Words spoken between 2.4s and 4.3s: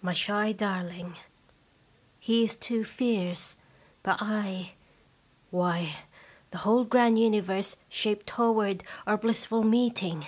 is too fierce, but